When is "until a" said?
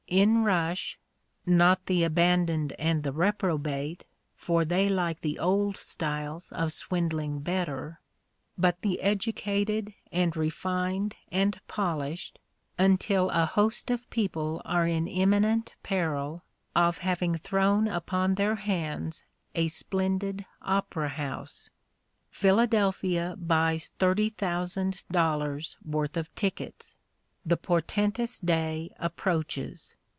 12.77-13.45